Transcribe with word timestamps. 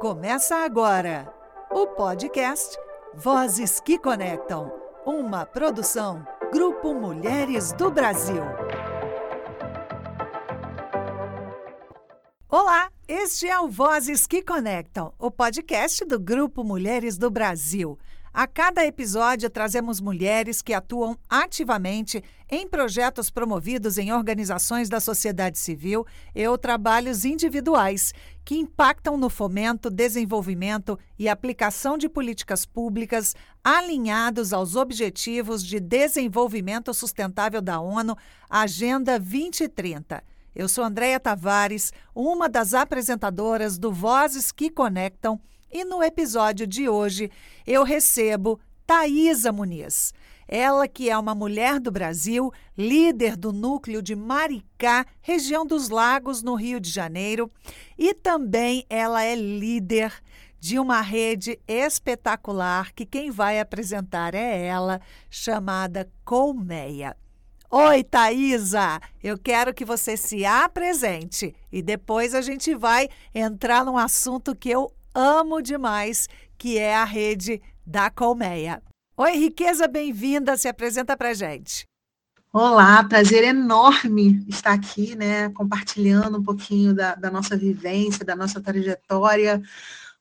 Começa 0.00 0.56
agora 0.56 1.32
o 1.70 1.86
podcast 1.86 2.76
Vozes 3.14 3.80
que 3.80 3.98
Conectam, 3.98 4.72
uma 5.06 5.46
produção 5.46 6.26
Grupo 6.52 6.92
Mulheres 6.92 7.72
do 7.72 7.90
Brasil. 7.90 8.42
Olá, 12.48 12.90
este 13.08 13.48
é 13.48 13.58
o 13.58 13.68
Vozes 13.68 14.26
que 14.26 14.42
Conectam, 14.42 15.14
o 15.18 15.30
podcast 15.30 16.04
do 16.04 16.18
Grupo 16.18 16.62
Mulheres 16.64 17.16
do 17.16 17.30
Brasil. 17.30 17.98
A 18.36 18.48
cada 18.48 18.84
episódio, 18.84 19.48
trazemos 19.48 20.00
mulheres 20.00 20.60
que 20.60 20.74
atuam 20.74 21.16
ativamente 21.30 22.20
em 22.50 22.66
projetos 22.66 23.30
promovidos 23.30 23.96
em 23.96 24.12
organizações 24.12 24.88
da 24.88 24.98
sociedade 24.98 25.56
civil 25.56 26.04
e 26.34 26.44
ou 26.48 26.58
trabalhos 26.58 27.24
individuais 27.24 28.12
que 28.44 28.56
impactam 28.56 29.16
no 29.16 29.30
fomento, 29.30 29.88
desenvolvimento 29.88 30.98
e 31.16 31.28
aplicação 31.28 31.96
de 31.96 32.08
políticas 32.08 32.66
públicas 32.66 33.36
alinhados 33.62 34.52
aos 34.52 34.74
Objetivos 34.74 35.62
de 35.62 35.78
Desenvolvimento 35.78 36.92
Sustentável 36.92 37.62
da 37.62 37.78
ONU, 37.78 38.16
Agenda 38.50 39.16
2030. 39.16 40.24
Eu 40.56 40.68
sou 40.68 40.82
Andréia 40.82 41.20
Tavares, 41.20 41.92
uma 42.12 42.48
das 42.48 42.74
apresentadoras 42.74 43.78
do 43.78 43.92
Vozes 43.92 44.50
que 44.50 44.70
Conectam 44.70 45.40
e 45.74 45.84
no 45.84 46.00
episódio 46.04 46.68
de 46.68 46.88
hoje 46.88 47.28
eu 47.66 47.82
recebo 47.82 48.60
Thaisa 48.86 49.50
Muniz. 49.50 50.14
Ela 50.46 50.86
que 50.86 51.10
é 51.10 51.18
uma 51.18 51.34
mulher 51.34 51.80
do 51.80 51.90
Brasil, 51.90 52.52
líder 52.78 53.36
do 53.36 53.52
núcleo 53.52 54.00
de 54.00 54.14
Maricá, 54.14 55.04
região 55.20 55.66
dos 55.66 55.88
Lagos, 55.88 56.44
no 56.44 56.54
Rio 56.54 56.78
de 56.78 56.90
Janeiro, 56.90 57.50
e 57.98 58.14
também 58.14 58.86
ela 58.88 59.24
é 59.24 59.34
líder 59.34 60.12
de 60.60 60.78
uma 60.78 61.00
rede 61.00 61.58
espetacular 61.66 62.92
que 62.92 63.04
quem 63.04 63.30
vai 63.30 63.58
apresentar 63.58 64.34
é 64.34 64.64
ela, 64.64 65.00
chamada 65.28 66.08
Colmeia. 66.24 67.16
Oi, 67.68 68.04
Thaisa! 68.04 69.00
Eu 69.22 69.36
quero 69.36 69.74
que 69.74 69.84
você 69.84 70.16
se 70.16 70.44
apresente 70.44 71.52
e 71.72 71.82
depois 71.82 72.32
a 72.32 72.40
gente 72.40 72.74
vai 72.74 73.08
entrar 73.34 73.84
num 73.84 73.98
assunto 73.98 74.54
que 74.54 74.70
eu 74.70 74.92
amo 75.14 75.62
demais, 75.62 76.28
que 76.58 76.76
é 76.76 76.96
a 76.96 77.04
rede 77.04 77.62
da 77.86 78.10
Colmeia. 78.10 78.82
Oi, 79.16 79.32
Riqueza, 79.36 79.86
bem-vinda, 79.86 80.56
se 80.56 80.66
apresenta 80.66 81.16
para 81.16 81.32
gente. 81.32 81.86
Olá, 82.52 83.02
prazer 83.04 83.44
enorme 83.44 84.44
estar 84.48 84.72
aqui, 84.72 85.14
né, 85.14 85.48
compartilhando 85.50 86.38
um 86.38 86.42
pouquinho 86.42 86.94
da, 86.94 87.14
da 87.14 87.30
nossa 87.30 87.56
vivência, 87.56 88.24
da 88.24 88.34
nossa 88.34 88.60
trajetória. 88.60 89.62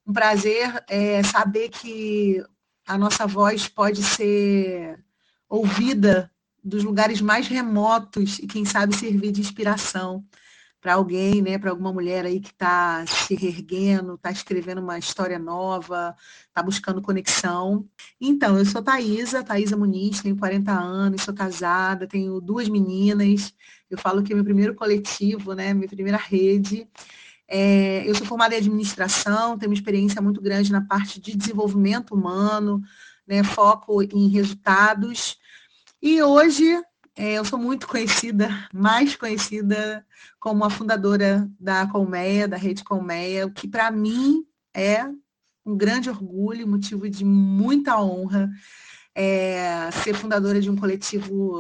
Um 0.05 0.13
prazer 0.13 0.83
é, 0.87 1.23
saber 1.23 1.69
que 1.69 2.43
a 2.87 2.97
nossa 2.97 3.25
voz 3.25 3.67
pode 3.67 4.03
ser 4.03 4.99
ouvida 5.49 6.29
dos 6.63 6.83
lugares 6.83 7.19
mais 7.21 7.47
remotos 7.47 8.39
e, 8.39 8.47
quem 8.47 8.65
sabe, 8.65 8.95
servir 8.95 9.31
de 9.31 9.41
inspiração 9.41 10.23
para 10.83 10.95
alguém, 10.95 11.41
né, 11.41 11.57
para 11.57 11.69
alguma 11.69 11.93
mulher 11.93 12.25
aí 12.25 12.41
que 12.41 12.49
está 12.49 13.05
se 13.07 13.35
reerguendo, 13.35 14.15
está 14.15 14.29
escrevendo 14.29 14.81
uma 14.81 14.99
história 14.99 15.39
nova, 15.39 16.13
está 16.45 16.61
buscando 16.61 17.01
conexão. 17.01 17.87
Então, 18.19 18.57
eu 18.59 18.65
sou 18.65 18.83
Thaisa, 18.83 19.41
Thaisa 19.41 19.77
Muniz, 19.77 20.21
tenho 20.21 20.35
40 20.35 20.73
anos, 20.73 21.21
sou 21.21 21.33
casada, 21.33 22.05
tenho 22.05 22.41
duas 22.41 22.67
meninas. 22.67 23.53
Eu 23.89 23.97
falo 23.97 24.21
que 24.21 24.33
é 24.33 24.35
meu 24.35 24.43
primeiro 24.43 24.75
coletivo, 24.75 25.53
né, 25.53 25.73
minha 25.73 25.87
primeira 25.87 26.17
rede. 26.17 26.85
É, 27.47 28.03
eu 28.05 28.13
sou 28.13 28.27
formada 28.27 28.53
em 28.53 28.57
administração, 28.57 29.57
tenho 29.57 29.69
uma 29.69 29.75
experiência 29.75 30.21
muito 30.21 30.41
grande 30.41 30.69
na 30.69 30.81
parte 30.81 31.17
de 31.17 31.37
desenvolvimento 31.37 32.13
humano, 32.13 32.81
né, 33.25 33.41
foco 33.41 34.03
em 34.03 34.27
resultados. 34.27 35.37
E 36.01 36.21
hoje 36.21 36.77
eu 37.15 37.45
sou 37.45 37.59
muito 37.59 37.87
conhecida, 37.87 38.49
mais 38.73 39.15
conhecida 39.15 40.05
como 40.39 40.63
a 40.63 40.69
fundadora 40.69 41.49
da 41.59 41.87
Colmeia, 41.87 42.47
da 42.47 42.57
Rede 42.57 42.83
Colmeia, 42.83 43.45
o 43.45 43.51
que 43.51 43.67
para 43.67 43.91
mim 43.91 44.45
é 44.73 45.05
um 45.65 45.77
grande 45.77 46.09
orgulho, 46.09 46.67
motivo 46.67 47.09
de 47.09 47.23
muita 47.23 48.01
honra 48.01 48.49
é, 49.15 49.89
ser 50.03 50.13
fundadora 50.13 50.59
de 50.59 50.69
um 50.69 50.75
coletivo 50.75 51.59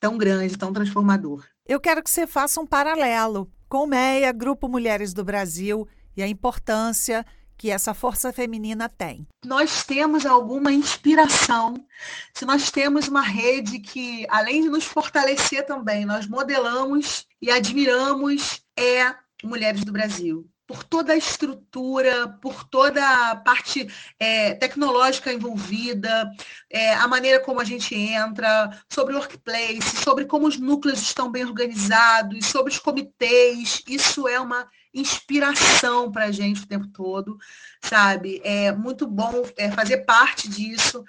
tão 0.00 0.16
grande, 0.16 0.56
tão 0.56 0.72
transformador. 0.72 1.44
Eu 1.66 1.80
quero 1.80 2.02
que 2.02 2.10
você 2.10 2.26
faça 2.26 2.60
um 2.60 2.66
paralelo. 2.66 3.50
Colmeia, 3.68 4.32
Grupo 4.32 4.68
Mulheres 4.68 5.12
do 5.12 5.24
Brasil 5.24 5.86
e 6.16 6.22
a 6.22 6.28
importância 6.28 7.26
que 7.56 7.70
essa 7.70 7.94
força 7.94 8.32
feminina 8.32 8.88
tem? 8.88 9.26
Nós 9.44 9.84
temos 9.84 10.26
alguma 10.26 10.72
inspiração, 10.72 11.74
se 12.34 12.44
nós 12.44 12.70
temos 12.70 13.08
uma 13.08 13.22
rede 13.22 13.78
que, 13.78 14.26
além 14.28 14.62
de 14.62 14.68
nos 14.68 14.84
fortalecer 14.84 15.64
também, 15.66 16.04
nós 16.04 16.26
modelamos 16.26 17.26
e 17.40 17.50
admiramos, 17.50 18.62
é 18.78 19.14
Mulheres 19.44 19.84
do 19.84 19.92
Brasil 19.92 20.48
por 20.66 20.82
toda 20.82 21.12
a 21.12 21.16
estrutura, 21.16 22.28
por 22.42 22.64
toda 22.64 23.30
a 23.30 23.36
parte 23.36 23.86
é, 24.18 24.54
tecnológica 24.54 25.32
envolvida, 25.32 26.28
é, 26.68 26.92
a 26.94 27.06
maneira 27.06 27.40
como 27.40 27.60
a 27.60 27.64
gente 27.64 27.94
entra, 27.94 28.70
sobre 28.90 29.14
o 29.14 29.18
workplace, 29.18 30.02
sobre 30.02 30.24
como 30.24 30.46
os 30.46 30.58
núcleos 30.58 31.00
estão 31.00 31.30
bem 31.30 31.44
organizados, 31.44 32.46
sobre 32.46 32.72
os 32.72 32.78
comitês. 32.80 33.82
Isso 33.86 34.26
é 34.26 34.40
uma 34.40 34.68
inspiração 34.96 36.10
para 36.10 36.24
a 36.24 36.32
gente 36.32 36.62
o 36.62 36.66
tempo 36.66 36.88
todo, 36.88 37.38
sabe? 37.82 38.40
É 38.42 38.72
muito 38.72 39.06
bom 39.06 39.44
é, 39.56 39.70
fazer 39.70 39.98
parte 39.98 40.48
disso. 40.48 41.04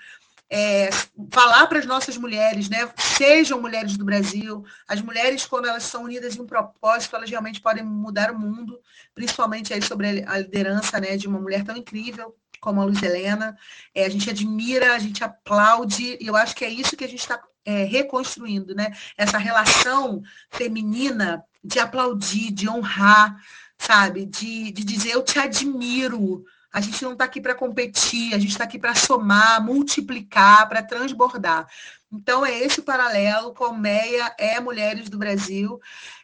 É, 0.50 0.90
falar 1.30 1.68
para 1.68 1.80
as 1.80 1.86
nossas 1.86 2.16
mulheres, 2.16 2.70
né? 2.70 2.90
Sejam 2.98 3.60
mulheres 3.60 3.98
do 3.98 4.06
Brasil, 4.06 4.64
as 4.88 5.02
mulheres, 5.02 5.46
quando 5.46 5.68
elas 5.68 5.84
são 5.84 6.04
unidas 6.04 6.38
em 6.38 6.42
um 6.42 6.46
propósito, 6.46 7.18
elas 7.18 7.30
realmente 7.30 7.60
podem 7.60 7.84
mudar 7.84 8.32
o 8.32 8.40
mundo, 8.40 8.80
principalmente 9.14 9.74
aí 9.74 9.82
sobre 9.82 10.24
a 10.26 10.38
liderança 10.38 11.02
né, 11.02 11.18
de 11.18 11.28
uma 11.28 11.38
mulher 11.38 11.66
tão 11.66 11.76
incrível 11.76 12.34
como 12.62 12.82
a 12.82 12.86
Luz 12.86 13.04
Helena. 13.04 13.58
É, 13.94 14.06
a 14.06 14.10
gente 14.10 14.30
admira, 14.30 14.96
a 14.96 15.00
gente 15.00 15.22
aplaude, 15.24 16.18
e 16.20 16.28
eu 16.28 16.36
acho 16.36 16.56
que 16.56 16.64
é 16.64 16.70
isso 16.70 16.96
que 16.96 17.04
a 17.04 17.10
gente 17.10 17.20
está 17.20 17.42
é, 17.66 17.84
reconstruindo, 17.84 18.74
né? 18.74 18.94
Essa 19.18 19.38
relação 19.38 20.24
feminina 20.50 21.44
de 21.62 21.80
aplaudir, 21.80 22.52
de 22.52 22.70
honrar, 22.70 23.36
sabe? 23.78 24.26
De, 24.26 24.72
de 24.72 24.84
dizer 24.84 25.12
eu 25.12 25.24
te 25.24 25.40
admiro. 25.40 26.46
A 26.72 26.82
gente 26.82 27.02
não 27.04 27.14
está 27.14 27.26
aqui 27.26 27.42
para 27.42 27.56
competir, 27.56 28.34
a 28.34 28.38
gente 28.38 28.52
está 28.52 28.66
aqui 28.66 28.78
para 28.78 28.94
somar, 28.94 29.64
multiplicar, 29.64 30.68
para 30.68 30.84
transbordar. 30.84 31.68
Então, 32.12 32.46
é 32.46 32.58
esse 32.60 32.80
o 32.80 32.84
paralelo. 32.84 33.54
Colmeia 33.54 34.34
é 34.38 34.60
Mulheres 34.60 35.10
do 35.10 35.18
Brasil, 35.18 35.80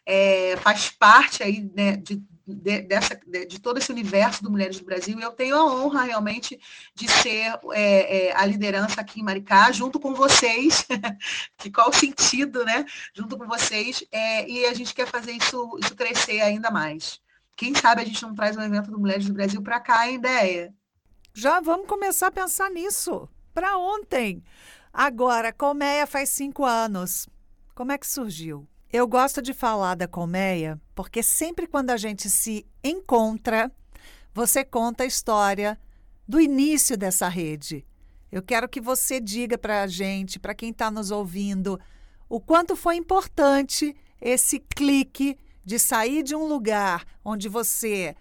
é, 0.06 0.56
faz 0.58 0.90
parte 0.90 1.44
aí 1.44 1.70
né, 1.76 1.98
de, 1.98 2.22
de, 2.46 2.82
dessa, 2.82 3.20
de, 3.26 3.46
de, 3.46 3.60
todo 3.60 3.78
esse 3.78 3.92
universo 3.92 4.44
do 4.44 4.52
Mulheres 4.52 4.80
do 4.80 4.86
Brasil, 4.86 5.18
e 5.20 5.24
eu 5.24 5.32
tenho 5.32 5.56
a 5.56 5.66
honra 5.66 6.04
realmente 6.04 6.60
de 6.94 7.08
ser 7.10 7.58
é, 7.74 8.28
é, 8.28 8.36
a 8.36 8.46
liderança 8.46 9.02
aqui 9.02 9.22
em 9.22 9.24
Maricá, 9.24 9.72
junto 9.72 10.00
com 10.00 10.14
vocês, 10.14 10.86
que 11.58 11.72
qual 11.72 11.90
o 11.90 11.94
sentido, 11.94 12.64
né? 12.66 12.86
Junto 13.14 13.38
com 13.38 13.48
vocês, 13.48 14.04
é, 14.12 14.50
e 14.50 14.66
a 14.66 14.74
gente 14.74 14.94
quer 14.94 15.08
fazer 15.08 15.32
isso, 15.32 15.78
isso 15.82 15.96
crescer 15.96 16.42
ainda 16.42 16.70
mais. 16.70 17.23
Quem 17.56 17.74
sabe 17.76 18.02
a 18.02 18.06
gente 18.06 18.22
não 18.24 18.34
traz 18.34 18.58
um 18.58 18.62
evento 18.62 18.92
do 18.92 19.00
Mulheres 19.00 19.26
do 19.26 19.34
Brasil 19.34 19.62
para 19.62 19.80
cá, 19.80 20.00
a 20.02 20.12
ideia. 20.12 20.74
Já 21.34 21.60
vamos 21.60 21.88
começar 21.88 22.28
a 22.28 22.32
pensar 22.32 22.70
nisso. 22.70 23.28
Para 23.54 23.78
ontem. 23.78 24.44
Agora, 24.92 25.54
Colmeia 25.54 26.08
faz 26.08 26.30
cinco 26.30 26.66
anos. 26.66 27.28
Como 27.76 27.92
é 27.92 27.98
que 27.98 28.08
surgiu? 28.08 28.68
Eu 28.92 29.08
gosto 29.08 29.42
de 29.42 29.54
falar 29.54 29.96
da 29.96 30.08
Colmeia 30.08 30.80
porque 30.94 31.24
sempre 31.24 31.66
quando 31.66 31.90
a 31.90 31.98
gente 31.98 32.30
se 32.30 32.66
encontra, 32.84 33.72
você 34.34 34.64
conta 34.64 35.04
a 35.04 35.08
história 35.08 35.80
do 36.28 36.40
início 36.40 36.98
dessa 36.98 37.28
rede. 37.28 37.86
Eu 38.32 38.42
quero 38.42 38.68
que 38.68 38.82
você 38.82 39.20
diga 39.20 39.58
para 39.58 39.84
a 39.84 39.88
gente, 39.88 40.40
para 40.40 40.56
quem 40.56 40.70
está 40.70 40.90
nos 40.90 41.12
ouvindo, 41.12 41.80
o 42.28 42.40
quanto 42.40 42.76
foi 42.76 42.96
importante 42.96 43.96
esse 44.20 44.60
clique 44.60 45.38
de 45.64 45.80
sair 45.80 46.24
de 46.24 46.36
um 46.36 46.46
lugar 46.46 47.06
onde 47.24 47.48
você 47.48 48.16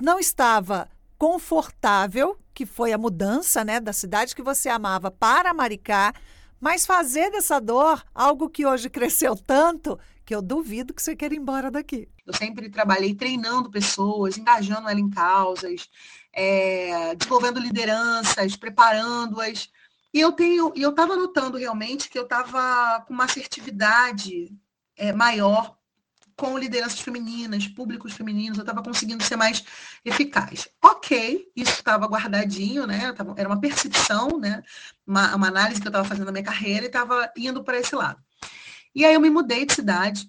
não 0.00 0.18
estava 0.18 0.88
confortável, 1.16 2.38
que 2.52 2.66
foi 2.66 2.92
a 2.92 2.98
mudança 2.98 3.64
né, 3.64 3.80
da 3.80 3.92
cidade 3.92 4.34
que 4.34 4.42
você 4.42 4.68
amava 4.68 5.10
para 5.10 5.54
Maricá, 5.54 6.12
mas 6.60 6.86
fazer 6.86 7.30
dessa 7.30 7.60
dor 7.60 8.02
algo 8.14 8.48
que 8.48 8.66
hoje 8.66 8.88
cresceu 8.90 9.36
tanto 9.36 9.98
que 10.24 10.34
eu 10.34 10.40
duvido 10.40 10.94
que 10.94 11.02
você 11.02 11.14
queira 11.14 11.34
ir 11.34 11.38
embora 11.38 11.70
daqui. 11.70 12.08
Eu 12.26 12.32
sempre 12.32 12.70
trabalhei 12.70 13.14
treinando 13.14 13.70
pessoas, 13.70 14.38
engajando 14.38 14.88
elas 14.88 14.98
em 14.98 15.10
causas, 15.10 15.90
é, 16.32 17.14
desenvolvendo 17.14 17.60
lideranças, 17.60 18.56
preparando-as. 18.56 19.68
E 20.12 20.20
eu 20.20 20.32
tenho, 20.32 20.72
eu 20.74 20.90
estava 20.90 21.16
notando 21.16 21.58
realmente 21.58 22.08
que 22.08 22.18
eu 22.18 22.22
estava 22.22 23.04
com 23.06 23.12
uma 23.12 23.24
assertividade 23.24 24.50
é, 24.96 25.12
maior 25.12 25.76
com 26.36 26.58
lideranças 26.58 27.00
femininas, 27.00 27.66
públicos 27.68 28.12
femininos, 28.12 28.58
eu 28.58 28.62
estava 28.62 28.82
conseguindo 28.82 29.22
ser 29.22 29.36
mais 29.36 29.64
eficaz. 30.04 30.68
Ok, 30.82 31.50
isso 31.54 31.72
estava 31.72 32.06
guardadinho, 32.06 32.86
né? 32.86 33.12
Tava, 33.12 33.34
era 33.36 33.48
uma 33.48 33.60
percepção, 33.60 34.38
né? 34.38 34.62
Uma, 35.06 35.34
uma 35.36 35.48
análise 35.48 35.80
que 35.80 35.86
eu 35.86 35.90
estava 35.90 36.06
fazendo 36.06 36.26
na 36.26 36.32
minha 36.32 36.44
carreira 36.44 36.84
e 36.84 36.88
estava 36.88 37.30
indo 37.36 37.62
para 37.62 37.78
esse 37.78 37.94
lado. 37.94 38.20
E 38.94 39.04
aí 39.04 39.14
eu 39.14 39.20
me 39.20 39.30
mudei 39.30 39.64
de 39.66 39.74
cidade 39.74 40.28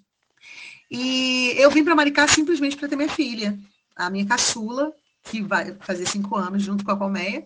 e 0.90 1.54
eu 1.56 1.70
vim 1.70 1.84
para 1.84 1.94
Maricá 1.94 2.26
simplesmente 2.28 2.76
para 2.76 2.88
ter 2.88 2.96
minha 2.96 3.08
filha, 3.08 3.58
a 3.94 4.08
minha 4.08 4.26
caçula, 4.26 4.92
que 5.24 5.42
vai 5.42 5.74
fazer 5.80 6.06
cinco 6.06 6.36
anos 6.36 6.62
junto 6.62 6.84
com 6.84 6.90
a 6.92 6.96
Colmeia. 6.96 7.44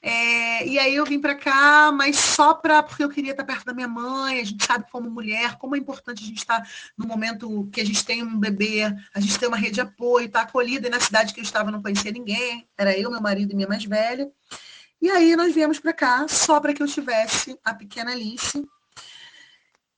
É, 0.00 0.64
e 0.66 0.78
aí 0.78 0.94
eu 0.94 1.04
vim 1.04 1.20
para 1.20 1.34
cá, 1.34 1.90
mas 1.90 2.16
só 2.16 2.54
para 2.54 2.82
porque 2.84 3.02
eu 3.02 3.08
queria 3.08 3.32
estar 3.32 3.44
perto 3.44 3.64
da 3.64 3.74
minha 3.74 3.88
mãe. 3.88 4.40
A 4.40 4.44
gente 4.44 4.64
sabe 4.64 4.86
como 4.90 5.10
mulher, 5.10 5.56
como 5.56 5.74
é 5.74 5.78
importante 5.78 6.22
a 6.22 6.26
gente 6.26 6.38
estar 6.38 6.68
no 6.96 7.06
momento 7.06 7.68
que 7.72 7.80
a 7.80 7.84
gente 7.84 8.04
tem 8.04 8.22
um 8.22 8.38
bebê, 8.38 8.84
a 9.12 9.20
gente 9.20 9.38
tem 9.38 9.48
uma 9.48 9.56
rede 9.56 9.74
de 9.74 9.80
apoio, 9.80 10.26
estar 10.26 10.40
tá 10.42 10.48
acolhida. 10.48 10.86
E 10.86 10.90
na 10.90 11.00
cidade 11.00 11.34
que 11.34 11.40
eu 11.40 11.44
estava 11.44 11.70
não 11.70 11.82
conhecia 11.82 12.12
ninguém, 12.12 12.66
era 12.76 12.96
eu, 12.96 13.10
meu 13.10 13.20
marido 13.20 13.52
e 13.52 13.56
minha 13.56 13.68
mais 13.68 13.84
velha. 13.84 14.30
E 15.00 15.10
aí 15.10 15.36
nós 15.36 15.54
viemos 15.54 15.78
para 15.78 15.92
cá 15.92 16.26
só 16.28 16.60
para 16.60 16.72
que 16.72 16.82
eu 16.82 16.86
tivesse 16.86 17.58
a 17.64 17.74
pequena 17.74 18.12
Alice. 18.12 18.64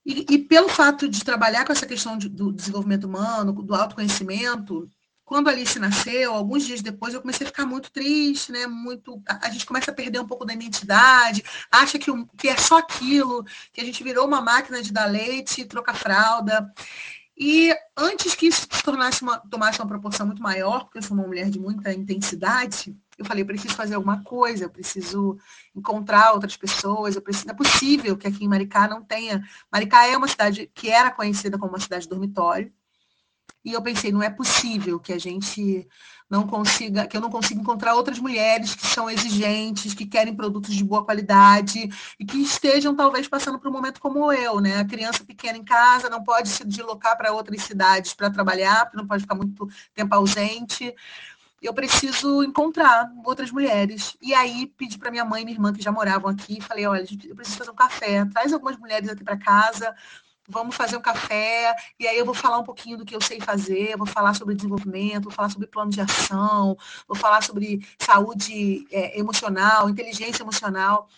E, 0.04 0.26
e, 0.30 0.38
pelo 0.38 0.68
fato 0.68 1.08
de 1.08 1.22
trabalhar 1.22 1.64
com 1.64 1.72
essa 1.72 1.86
questão 1.86 2.16
de, 2.16 2.28
do 2.28 2.52
desenvolvimento 2.52 3.04
humano, 3.04 3.52
do 3.52 3.74
autoconhecimento, 3.74 4.88
quando 5.30 5.46
a 5.46 5.52
Alice 5.52 5.78
nasceu, 5.78 6.34
alguns 6.34 6.66
dias 6.66 6.82
depois, 6.82 7.14
eu 7.14 7.20
comecei 7.20 7.46
a 7.46 7.50
ficar 7.50 7.64
muito 7.64 7.92
triste, 7.92 8.50
né? 8.50 8.66
Muito, 8.66 9.22
a, 9.28 9.48
gente 9.48 9.64
começa 9.64 9.92
a 9.92 9.94
perder 9.94 10.18
um 10.18 10.26
pouco 10.26 10.44
da 10.44 10.52
identidade, 10.52 11.44
acha 11.70 12.00
que, 12.00 12.10
que 12.36 12.48
é 12.48 12.56
só 12.56 12.78
aquilo, 12.78 13.44
que 13.72 13.80
a 13.80 13.84
gente 13.84 14.02
virou 14.02 14.26
uma 14.26 14.40
máquina 14.40 14.82
de 14.82 14.92
dar 14.92 15.06
leite, 15.06 15.64
trocar 15.66 15.94
fralda. 15.94 16.68
E 17.36 17.72
antes 17.96 18.34
que 18.34 18.48
isso 18.48 18.66
se 18.68 18.82
tornasse 18.82 19.22
uma, 19.22 19.38
tomasse 19.38 19.78
uma 19.78 19.86
proporção 19.86 20.26
muito 20.26 20.42
maior, 20.42 20.80
porque 20.80 20.98
eu 20.98 21.02
sou 21.02 21.16
uma 21.16 21.28
mulher 21.28 21.48
de 21.48 21.60
muita 21.60 21.92
intensidade, 21.92 22.92
eu 23.16 23.24
falei, 23.24 23.44
eu 23.44 23.46
preciso 23.46 23.76
fazer 23.76 23.94
alguma 23.94 24.24
coisa, 24.24 24.64
eu 24.64 24.70
preciso 24.70 25.38
encontrar 25.76 26.32
outras 26.32 26.56
pessoas, 26.56 27.14
eu 27.14 27.22
preciso, 27.22 27.48
é 27.48 27.54
possível 27.54 28.16
que 28.16 28.26
aqui 28.26 28.44
em 28.44 28.48
Maricá 28.48 28.88
não 28.88 29.00
tenha. 29.00 29.44
Maricá 29.70 30.08
é 30.08 30.16
uma 30.16 30.26
cidade 30.26 30.68
que 30.74 30.90
era 30.90 31.12
conhecida 31.12 31.56
como 31.56 31.70
uma 31.70 31.78
cidade 31.78 32.08
dormitório, 32.08 32.72
e 33.64 33.72
eu 33.72 33.82
pensei, 33.82 34.10
não 34.10 34.22
é 34.22 34.30
possível 34.30 34.98
que 34.98 35.12
a 35.12 35.18
gente 35.18 35.86
não 36.30 36.46
consiga, 36.46 37.06
que 37.06 37.16
eu 37.16 37.20
não 37.20 37.30
consiga 37.30 37.60
encontrar 37.60 37.94
outras 37.94 38.18
mulheres 38.18 38.74
que 38.74 38.86
são 38.86 39.10
exigentes, 39.10 39.92
que 39.92 40.06
querem 40.06 40.34
produtos 40.34 40.74
de 40.74 40.84
boa 40.84 41.04
qualidade 41.04 41.90
e 42.18 42.24
que 42.24 42.38
estejam 42.38 42.94
talvez 42.94 43.26
passando 43.26 43.58
por 43.58 43.68
um 43.68 43.72
momento 43.72 44.00
como 44.00 44.32
eu, 44.32 44.60
né? 44.60 44.78
A 44.78 44.84
criança 44.84 45.24
pequena 45.24 45.58
em 45.58 45.64
casa 45.64 46.08
não 46.08 46.22
pode 46.22 46.48
se 46.48 46.64
deslocar 46.64 47.18
para 47.18 47.32
outras 47.32 47.62
cidades 47.64 48.14
para 48.14 48.30
trabalhar, 48.30 48.84
porque 48.84 48.96
não 48.96 49.08
pode 49.08 49.22
ficar 49.22 49.34
muito 49.34 49.68
tempo 49.92 50.14
ausente. 50.14 50.94
Eu 51.60 51.74
preciso 51.74 52.42
encontrar 52.44 53.12
outras 53.24 53.50
mulheres. 53.50 54.16
E 54.22 54.32
aí 54.32 54.72
pedi 54.78 54.96
para 54.98 55.10
minha 55.10 55.24
mãe 55.24 55.42
e 55.42 55.44
minha 55.44 55.56
irmã 55.56 55.72
que 55.72 55.82
já 55.82 55.90
moravam 55.92 56.30
aqui, 56.30 56.60
falei, 56.62 56.86
olha, 56.86 57.04
eu 57.24 57.34
preciso 57.34 57.58
fazer 57.58 57.70
um 57.70 57.74
café, 57.74 58.24
traz 58.26 58.52
algumas 58.52 58.78
mulheres 58.78 59.08
aqui 59.08 59.24
para 59.24 59.36
casa 59.36 59.94
vamos 60.50 60.76
fazer 60.76 60.96
um 60.96 61.00
café, 61.00 61.74
e 61.98 62.06
aí 62.06 62.18
eu 62.18 62.24
vou 62.24 62.34
falar 62.34 62.58
um 62.58 62.64
pouquinho 62.64 62.96
do 62.98 63.04
que 63.04 63.14
eu 63.14 63.20
sei 63.20 63.40
fazer, 63.40 63.96
vou 63.96 64.06
falar 64.06 64.34
sobre 64.34 64.54
desenvolvimento, 64.54 65.24
vou 65.24 65.32
falar 65.32 65.50
sobre 65.50 65.66
plano 65.68 65.90
de 65.90 66.00
ação, 66.00 66.76
vou 67.06 67.16
falar 67.16 67.42
sobre 67.42 67.86
saúde 67.98 68.86
é, 68.90 69.18
emocional, 69.18 69.88
inteligência 69.88 70.42
emocional. 70.42 71.08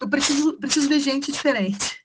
Eu 0.00 0.08
preciso, 0.08 0.54
preciso 0.54 0.88
ver 0.88 1.00
gente 1.00 1.32
diferente. 1.32 1.98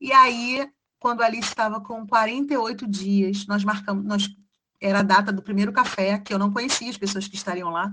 E 0.00 0.12
aí, 0.12 0.68
quando 0.98 1.22
a 1.22 1.26
Alice 1.26 1.48
estava 1.48 1.80
com 1.80 2.06
48 2.06 2.86
dias, 2.86 3.46
nós 3.46 3.64
marcamos, 3.64 4.04
nós, 4.04 4.28
era 4.80 5.00
a 5.00 5.02
data 5.02 5.32
do 5.32 5.42
primeiro 5.42 5.72
café, 5.72 6.18
que 6.18 6.32
eu 6.32 6.38
não 6.38 6.52
conhecia 6.52 6.90
as 6.90 6.96
pessoas 6.96 7.28
que 7.28 7.36
estariam 7.36 7.70
lá. 7.70 7.92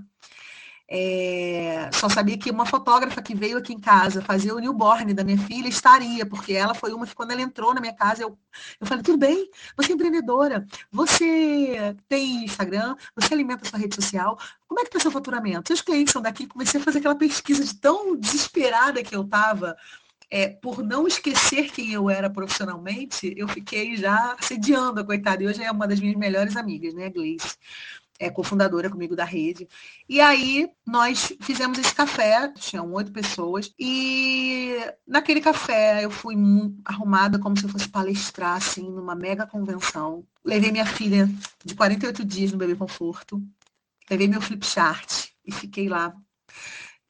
É, 0.91 1.87
só 1.93 2.09
sabia 2.09 2.35
que 2.35 2.49
uma 2.49 2.65
fotógrafa 2.65 3.21
que 3.21 3.35
veio 3.35 3.59
aqui 3.59 3.71
em 3.71 3.79
casa 3.79 4.23
fazer 4.23 4.51
o 4.51 4.57
newborn 4.57 5.13
da 5.13 5.23
minha 5.23 5.37
filha 5.37 5.67
estaria, 5.67 6.25
porque 6.25 6.53
ela 6.53 6.73
foi 6.73 6.91
uma 6.93 7.05
que 7.05 7.13
quando 7.13 7.29
ela 7.29 7.43
entrou 7.43 7.75
na 7.75 7.79
minha 7.79 7.93
casa, 7.93 8.23
eu, 8.23 8.35
eu 8.81 8.87
falei, 8.87 9.03
tudo 9.03 9.19
bem, 9.19 9.51
você 9.77 9.91
é 9.91 9.95
empreendedora, 9.95 10.65
você 10.91 11.95
tem 12.07 12.43
Instagram, 12.43 12.95
você 13.15 13.35
alimenta 13.35 13.69
sua 13.69 13.77
rede 13.77 13.93
social, 13.93 14.35
como 14.67 14.79
é 14.79 14.83
que 14.83 14.89
está 14.89 14.99
seu 14.99 15.11
faturamento? 15.11 15.67
Seus 15.67 15.81
clientes 15.81 16.11
são 16.11 16.23
daqui, 16.23 16.47
comecei 16.47 16.81
a 16.81 16.83
fazer 16.83 16.97
aquela 16.97 17.15
pesquisa 17.15 17.63
de 17.63 17.75
tão 17.75 18.15
desesperada 18.15 19.03
que 19.03 19.15
eu 19.15 19.21
estava, 19.21 19.77
é, 20.31 20.49
por 20.49 20.83
não 20.83 21.07
esquecer 21.07 21.71
quem 21.71 21.91
eu 21.91 22.09
era 22.09 22.31
profissionalmente, 22.31 23.31
eu 23.37 23.47
fiquei 23.47 23.95
já 23.95 24.35
assediando 24.39 25.01
a 25.01 25.05
coitada, 25.05 25.43
e 25.43 25.47
hoje 25.47 25.63
é 25.63 25.71
uma 25.71 25.87
das 25.87 25.99
minhas 25.99 26.15
melhores 26.15 26.57
amigas, 26.57 26.95
né, 26.95 27.11
Gleice? 27.11 27.57
É 28.19 28.29
cofundadora 28.29 28.89
comigo 28.89 29.15
da 29.15 29.23
rede. 29.23 29.67
E 30.07 30.19
aí 30.19 30.69
nós 30.85 31.33
fizemos 31.41 31.79
esse 31.79 31.95
café, 31.95 32.49
tinham 32.49 32.91
oito 32.93 33.11
pessoas, 33.11 33.73
e 33.79 34.75
naquele 35.07 35.39
café 35.39 36.03
eu 36.03 36.11
fui 36.11 36.35
arrumada 36.83 37.39
como 37.39 37.57
se 37.57 37.63
eu 37.63 37.69
fosse 37.69 37.87
palestrar, 37.87 38.57
assim, 38.57 38.83
numa 38.91 39.15
mega 39.15 39.47
convenção. 39.47 40.25
Levei 40.43 40.71
minha 40.71 40.85
filha 40.85 41.29
de 41.63 41.73
48 41.73 42.25
dias 42.25 42.51
no 42.51 42.57
Bebê 42.57 42.75
Conforto, 42.75 43.41
levei 44.09 44.27
meu 44.27 44.41
flip 44.41 44.65
chart 44.65 45.29
e 45.45 45.51
fiquei 45.51 45.87
lá 45.87 46.13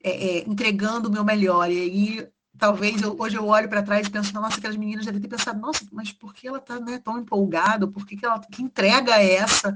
é, 0.04 0.38
é, 0.38 0.50
entregando 0.50 1.10
o 1.10 1.12
meu 1.12 1.24
melhor. 1.24 1.72
E 1.72 1.80
aí 1.80 2.30
talvez 2.60 3.02
eu, 3.02 3.16
hoje 3.18 3.38
eu 3.38 3.48
olho 3.48 3.70
para 3.70 3.82
trás 3.82 4.06
e 4.06 4.12
penso, 4.12 4.34
nossa, 4.34 4.58
aquelas 4.58 4.76
meninas 4.76 5.06
devem 5.06 5.22
ter 5.22 5.30
pensado, 5.30 5.60
nossa, 5.60 5.86
mas 5.92 6.12
por 6.12 6.34
que 6.34 6.48
ela 6.48 6.58
está 6.58 6.80
né, 6.80 7.00
tão 7.00 7.18
empolgada? 7.18 7.88
Por 7.88 8.06
que, 8.06 8.18
que, 8.18 8.26
ela, 8.26 8.40
que 8.40 8.62
entrega 8.62 9.16
é 9.16 9.36
essa? 9.36 9.76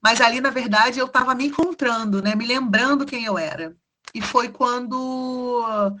Mas 0.00 0.20
ali, 0.20 0.40
na 0.40 0.50
verdade, 0.50 0.98
eu 0.98 1.06
estava 1.06 1.34
me 1.34 1.46
encontrando, 1.46 2.22
né, 2.22 2.34
me 2.34 2.46
lembrando 2.46 3.06
quem 3.06 3.24
eu 3.24 3.38
era. 3.38 3.74
E 4.14 4.20
foi 4.20 4.50
quando 4.50 5.96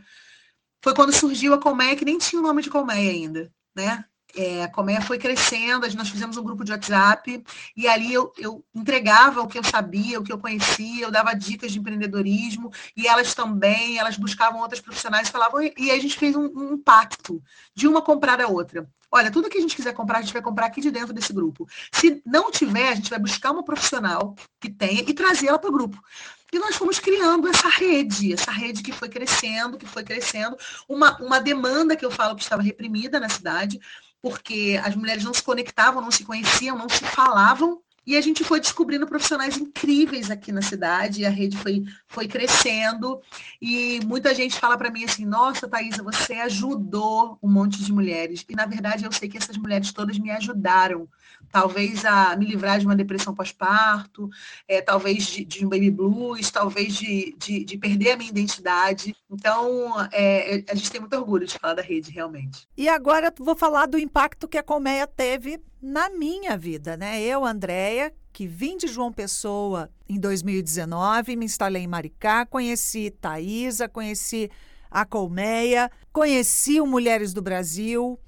foi 0.82 0.94
quando 0.94 1.12
surgiu 1.12 1.54
a 1.54 1.58
Colmeia, 1.58 1.96
que 1.96 2.04
nem 2.04 2.18
tinha 2.18 2.40
o 2.40 2.44
nome 2.44 2.60
de 2.60 2.68
Colmeia 2.68 3.10
ainda, 3.10 3.52
né? 3.74 4.04
É, 4.34 4.66
Colmeia 4.68 5.00
foi 5.00 5.18
crescendo, 5.18 5.86
nós 5.94 6.08
fizemos 6.08 6.36
um 6.36 6.42
grupo 6.42 6.64
de 6.64 6.72
WhatsApp 6.72 7.44
e 7.76 7.86
ali 7.86 8.12
eu, 8.12 8.32
eu, 8.38 8.64
entregava 8.74 9.42
o 9.42 9.46
que 9.46 9.58
eu 9.58 9.64
sabia, 9.64 10.18
o 10.18 10.24
que 10.24 10.32
eu 10.32 10.38
conhecia, 10.38 11.04
eu 11.04 11.10
dava 11.10 11.34
dicas 11.34 11.70
de 11.70 11.78
empreendedorismo 11.78 12.72
e 12.96 13.06
elas 13.06 13.34
também, 13.34 13.98
elas 13.98 14.16
buscavam 14.16 14.60
outras 14.60 14.80
profissionais 14.80 15.28
e 15.28 15.32
falavam, 15.32 15.60
e, 15.62 15.90
a 15.90 15.98
gente 15.98 16.18
fez 16.18 16.34
um, 16.34 16.44
um 16.44 16.78
pacto 16.78 17.42
de 17.74 17.86
uma 17.86 18.00
comprar 18.00 18.40
a 18.40 18.48
outra. 18.48 18.88
Olha, 19.10 19.30
tudo 19.30 19.50
que 19.50 19.58
a 19.58 19.60
gente 19.60 19.76
quiser 19.76 19.92
comprar, 19.92 20.18
a 20.18 20.22
gente 20.22 20.32
vai 20.32 20.40
comprar 20.40 20.66
aqui 20.66 20.80
de 20.80 20.90
dentro 20.90 21.12
desse 21.12 21.34
grupo. 21.34 21.68
Se 21.92 22.22
não 22.24 22.50
tiver, 22.50 22.88
a 22.88 22.94
gente 22.94 23.10
vai 23.10 23.18
buscar 23.18 23.50
uma 23.50 23.62
profissional 23.62 24.34
que 24.58 24.70
tenha 24.70 25.02
e 25.02 25.12
trazê-la 25.12 25.58
para 25.58 25.68
o 25.68 25.72
grupo. 25.72 26.02
E 26.50 26.58
nós 26.58 26.76
fomos 26.76 26.98
criando 26.98 27.48
essa 27.48 27.68
rede, 27.68 28.32
essa 28.32 28.50
rede 28.50 28.82
que 28.82 28.92
foi 28.92 29.08
crescendo, 29.08 29.78
que 29.78 29.86
foi 29.86 30.02
crescendo, 30.02 30.54
uma, 30.86 31.16
uma 31.18 31.40
demanda 31.40 31.96
que 31.96 32.04
eu 32.04 32.10
falo 32.10 32.36
que 32.36 32.42
estava 32.42 32.62
reprimida 32.62 33.18
na 33.18 33.28
cidade, 33.28 33.80
porque 34.22 34.80
as 34.82 34.94
mulheres 34.94 35.24
não 35.24 35.34
se 35.34 35.42
conectavam, 35.42 36.00
não 36.00 36.12
se 36.12 36.24
conheciam, 36.24 36.78
não 36.78 36.88
se 36.88 37.04
falavam. 37.04 37.82
E 38.06 38.16
a 38.16 38.20
gente 38.20 38.42
foi 38.42 38.60
descobrindo 38.60 39.06
profissionais 39.06 39.56
incríveis 39.56 40.30
aqui 40.30 40.50
na 40.50 40.62
cidade, 40.62 41.24
a 41.24 41.30
rede 41.30 41.56
foi, 41.56 41.84
foi 42.08 42.26
crescendo. 42.26 43.20
E 43.60 44.00
muita 44.04 44.34
gente 44.34 44.58
fala 44.58 44.76
para 44.76 44.90
mim 44.90 45.04
assim: 45.04 45.24
nossa, 45.24 45.68
Thaisa, 45.68 46.02
você 46.02 46.34
ajudou 46.34 47.38
um 47.42 47.50
monte 47.50 47.82
de 47.82 47.92
mulheres. 47.92 48.44
E 48.48 48.54
na 48.54 48.66
verdade 48.66 49.04
eu 49.04 49.12
sei 49.12 49.28
que 49.28 49.38
essas 49.38 49.56
mulheres 49.56 49.92
todas 49.92 50.18
me 50.18 50.30
ajudaram 50.30 51.08
talvez 51.52 52.04
a 52.06 52.34
me 52.34 52.46
livrar 52.46 52.78
de 52.78 52.86
uma 52.86 52.96
depressão 52.96 53.34
pós-parto, 53.34 54.30
é, 54.66 54.80
talvez 54.80 55.26
de, 55.26 55.44
de, 55.44 55.66
um 55.66 55.68
baby 55.68 55.90
blues, 55.90 56.50
talvez 56.50 56.94
de, 56.94 57.36
de, 57.38 57.62
de, 57.62 57.78
perder 57.78 58.12
a 58.12 58.16
minha 58.16 58.30
identidade. 58.30 59.14
Então, 59.30 59.94
é, 60.10 60.64
a 60.68 60.74
gente 60.74 60.90
tem 60.90 61.00
muito 61.00 61.14
orgulho 61.14 61.46
de 61.46 61.58
falar 61.58 61.74
da 61.74 61.82
rede, 61.82 62.10
realmente. 62.10 62.66
E 62.74 62.88
agora 62.88 63.32
vou 63.38 63.54
falar 63.54 63.84
do 63.86 63.98
impacto 63.98 64.48
que 64.48 64.56
a 64.56 64.62
Colmeia 64.62 65.06
teve 65.06 65.60
na 65.82 66.08
minha 66.08 66.56
vida, 66.56 66.96
né? 66.96 67.20
Eu, 67.20 67.44
Andréia, 67.44 68.12
que 68.32 68.46
vim 68.46 68.76
de 68.76 68.86
João 68.86 69.12
Pessoa 69.12 69.90
em 70.08 70.18
2019, 70.18 71.34
me 71.34 71.44
instalei 71.44 71.82
em 71.82 71.88
Maricá, 71.88 72.46
conheci 72.46 73.10
Thaisa, 73.10 73.88
conheci 73.88 74.48
a 74.88 75.04
Colmeia, 75.04 75.90
conheci 76.12 76.80
o 76.80 76.86
Mulheres 76.86 77.32
do 77.32 77.42
Brasil, 77.42 78.18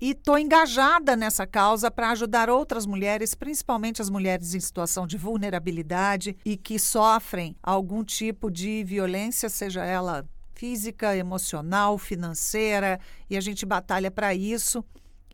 e 0.00 0.10
estou 0.10 0.36
engajada 0.36 1.14
nessa 1.14 1.46
causa 1.46 1.88
para 1.88 2.10
ajudar 2.10 2.50
outras 2.50 2.86
mulheres, 2.86 3.36
principalmente 3.36 4.02
as 4.02 4.10
mulheres 4.10 4.52
em 4.52 4.58
situação 4.58 5.06
de 5.06 5.16
vulnerabilidade 5.16 6.36
e 6.44 6.56
que 6.56 6.76
sofrem 6.76 7.54
algum 7.62 8.02
tipo 8.02 8.50
de 8.50 8.82
violência, 8.82 9.48
seja 9.48 9.84
ela 9.84 10.26
física, 10.54 11.16
emocional, 11.16 11.98
financeira, 11.98 12.98
e 13.30 13.36
a 13.36 13.40
gente 13.40 13.64
batalha 13.64 14.10
para 14.10 14.34
isso. 14.34 14.84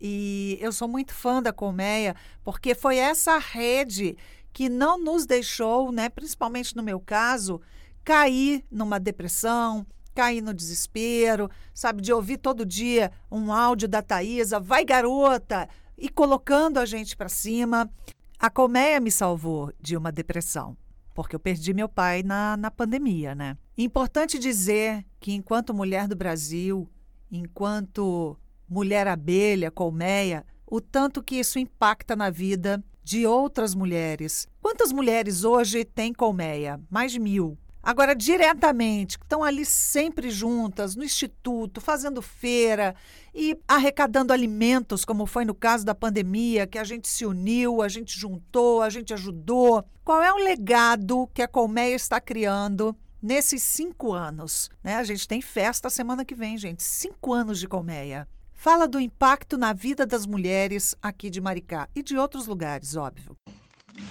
E 0.00 0.58
eu 0.60 0.72
sou 0.72 0.88
muito 0.88 1.12
fã 1.12 1.42
da 1.42 1.52
Colmeia, 1.52 2.14
porque 2.44 2.74
foi 2.74 2.96
essa 2.96 3.38
rede 3.38 4.16
que 4.52 4.68
não 4.68 4.98
nos 4.98 5.26
deixou, 5.26 5.92
né, 5.92 6.08
principalmente 6.08 6.74
no 6.76 6.82
meu 6.82 6.98
caso, 6.98 7.60
cair 8.04 8.64
numa 8.70 8.98
depressão, 8.98 9.86
cair 10.14 10.42
no 10.42 10.54
desespero, 10.54 11.50
sabe, 11.72 12.02
de 12.02 12.12
ouvir 12.12 12.38
todo 12.38 12.66
dia 12.66 13.12
um 13.30 13.52
áudio 13.52 13.86
da 13.86 14.02
Thaisa, 14.02 14.58
vai 14.58 14.84
garota, 14.84 15.68
e 15.98 16.08
colocando 16.08 16.78
a 16.78 16.86
gente 16.86 17.16
para 17.16 17.28
cima. 17.28 17.90
A 18.38 18.48
colmeia 18.48 19.00
me 19.00 19.10
salvou 19.10 19.72
de 19.80 19.96
uma 19.96 20.12
depressão, 20.12 20.76
porque 21.12 21.34
eu 21.34 21.40
perdi 21.40 21.74
meu 21.74 21.88
pai 21.88 22.22
na, 22.22 22.56
na 22.56 22.70
pandemia, 22.70 23.34
né? 23.34 23.58
Importante 23.76 24.38
dizer 24.38 25.04
que, 25.18 25.32
enquanto 25.32 25.74
mulher 25.74 26.06
do 26.06 26.14
Brasil, 26.14 26.88
enquanto 27.30 28.36
mulher 28.68 29.06
abelha, 29.06 29.70
colmeia, 29.70 30.44
o 30.66 30.80
tanto 30.80 31.22
que 31.22 31.36
isso 31.36 31.58
impacta 31.58 32.14
na 32.14 32.30
vida 32.30 32.82
de 33.02 33.26
outras 33.26 33.74
mulheres. 33.74 34.46
Quantas 34.60 34.92
mulheres 34.92 35.42
hoje 35.42 35.84
têm 35.84 36.12
colmeia? 36.12 36.78
Mais 36.90 37.10
de 37.10 37.18
mil. 37.18 37.56
Agora, 37.82 38.14
diretamente, 38.14 39.16
estão 39.16 39.42
ali 39.42 39.64
sempre 39.64 40.30
juntas, 40.30 40.94
no 40.94 41.02
instituto, 41.02 41.80
fazendo 41.80 42.20
feira 42.20 42.94
e 43.34 43.58
arrecadando 43.66 44.30
alimentos, 44.30 45.06
como 45.06 45.24
foi 45.24 45.46
no 45.46 45.54
caso 45.54 45.86
da 45.86 45.94
pandemia, 45.94 46.66
que 46.66 46.76
a 46.76 46.84
gente 46.84 47.08
se 47.08 47.24
uniu, 47.24 47.80
a 47.80 47.88
gente 47.88 48.18
juntou, 48.18 48.82
a 48.82 48.90
gente 48.90 49.14
ajudou. 49.14 49.82
Qual 50.04 50.22
é 50.22 50.30
o 50.30 50.36
legado 50.36 51.30
que 51.32 51.40
a 51.40 51.48
Colmeia 51.48 51.94
está 51.94 52.20
criando 52.20 52.94
nesses 53.22 53.62
cinco 53.62 54.12
anos? 54.12 54.68
Né? 54.84 54.96
A 54.96 55.04
gente 55.04 55.26
tem 55.26 55.40
festa 55.40 55.88
semana 55.88 56.26
que 56.26 56.34
vem, 56.34 56.58
gente. 56.58 56.82
Cinco 56.82 57.32
anos 57.32 57.58
de 57.58 57.66
Colmeia. 57.66 58.28
Fala 58.60 58.88
do 58.88 58.98
impacto 58.98 59.56
na 59.56 59.72
vida 59.72 60.04
das 60.04 60.26
mulheres 60.26 60.92
aqui 61.00 61.30
de 61.30 61.40
Maricá 61.40 61.88
e 61.94 62.02
de 62.02 62.18
outros 62.18 62.48
lugares, 62.48 62.96
óbvio. 62.96 63.36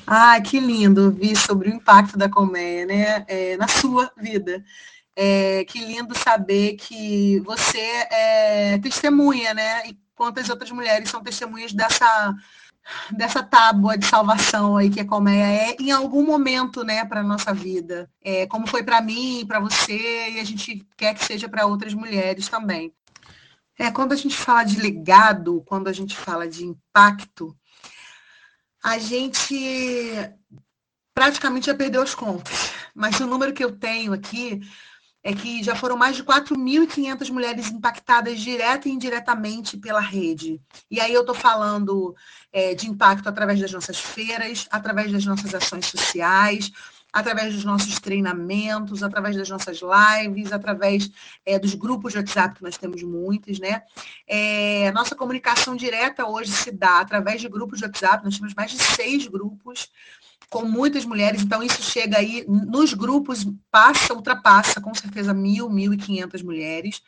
Ah, 0.07 0.39
que 0.39 0.57
lindo 0.57 1.03
ouvir 1.03 1.35
sobre 1.35 1.69
o 1.69 1.75
impacto 1.75 2.17
da 2.17 2.29
colmeia, 2.29 2.85
né, 2.85 3.25
é, 3.27 3.57
na 3.57 3.67
sua 3.67 4.09
vida. 4.15 4.63
É, 5.13 5.65
que 5.65 5.83
lindo 5.83 6.17
saber 6.17 6.77
que 6.77 7.41
você 7.41 7.77
é 8.09 8.77
testemunha, 8.77 9.53
né? 9.53 9.85
E 9.85 9.97
quantas 10.15 10.49
outras 10.49 10.71
mulheres 10.71 11.09
são 11.09 11.21
testemunhas 11.21 11.73
dessa 11.73 12.33
dessa 13.11 13.43
tábua 13.43 13.97
de 13.97 14.05
salvação 14.05 14.77
aí 14.77 14.89
que 14.89 15.01
a 15.01 15.05
colmeia 15.05 15.43
é 15.43 15.75
em 15.77 15.91
algum 15.91 16.25
momento, 16.25 16.85
né, 16.85 17.03
para 17.03 17.21
nossa 17.21 17.53
vida. 17.53 18.09
É, 18.23 18.47
como 18.47 18.65
foi 18.65 18.81
para 18.81 19.01
mim, 19.01 19.43
para 19.45 19.59
você 19.59 20.29
e 20.31 20.39
a 20.39 20.43
gente 20.45 20.87
quer 20.95 21.13
que 21.13 21.25
seja 21.25 21.49
para 21.49 21.65
outras 21.65 21.93
mulheres 21.93 22.47
também. 22.47 22.93
É, 23.77 23.91
quando 23.91 24.13
a 24.13 24.15
gente 24.15 24.36
fala 24.36 24.63
de 24.63 24.79
legado, 24.81 25.63
quando 25.65 25.88
a 25.88 25.93
gente 25.93 26.15
fala 26.15 26.48
de 26.48 26.65
impacto, 26.65 27.55
a 28.84 28.98
gente 28.98 29.55
praticamente 31.13 31.67
já 31.67 31.75
perdeu 31.75 32.01
as 32.01 32.15
contas. 32.15 32.72
Mas 32.93 33.19
o 33.19 33.27
número 33.27 33.53
que 33.53 33.63
eu 33.63 33.77
tenho 33.77 34.13
aqui 34.13 34.62
é 35.24 35.34
que 35.34 35.62
já 35.62 35.75
foram 35.75 35.98
mais 35.98 36.15
de 36.15 36.24
4.500 36.24 37.29
mulheres 37.31 37.69
impactadas 37.69 38.39
direta 38.39 38.88
e 38.88 38.91
indiretamente 38.91 39.77
pela 39.77 40.00
rede. 40.00 40.62
E 40.89 41.01
aí 41.01 41.13
eu 41.13 41.22
estou 41.22 41.36
falando 41.36 42.15
é, 42.51 42.74
de 42.74 42.88
impacto 42.88 43.27
através 43.27 43.60
das 43.60 43.72
nossas 43.72 44.00
feiras, 44.00 44.67
através 44.72 45.12
das 45.12 45.25
nossas 45.25 45.53
ações 45.53 45.86
sociais, 45.88 46.72
através 47.19 47.53
dos 47.55 47.63
nossos 47.65 48.00
treinamentos, 48.00 49.01
através 49.01 49.36
das 49.36 49.50
nossas 49.50 49.79
lives, 49.81 50.51
através 50.51 51.09
é, 51.43 51.57
dos 51.57 51.74
grupos 51.74 52.13
de 52.13 52.19
WhatsApp, 52.19 52.55
que 52.55 52.63
nós 52.63 52.77
temos 52.77 53.01
muitos, 53.01 53.59
né? 53.59 53.81
É, 54.27 54.91
nossa 54.91 55.15
comunicação 55.15 55.75
direta 55.75 56.27
hoje 56.27 56.51
se 56.51 56.71
dá 56.71 57.00
através 57.00 57.41
de 57.41 57.50
grupos 57.50 57.79
de 57.79 57.86
WhatsApp, 57.86 58.24
nós 58.24 58.38
temos 58.38 58.53
mais 58.53 58.71
de 58.71 58.77
seis 58.77 59.25
grupos 59.25 59.89
com 60.47 60.63
muitas 60.63 61.05
mulheres, 61.05 61.41
então 61.41 61.63
isso 61.63 61.81
chega 61.81 62.19
aí, 62.19 62.45
nos 62.47 62.93
grupos, 62.93 63.45
passa, 63.71 64.13
ultrapassa 64.13 64.79
com 64.79 64.93
certeza 64.93 65.33
mil, 65.33 65.69
mil 65.69 65.93
e 65.93 65.97
quinhentas 65.97 66.43
mulheres. 66.43 67.01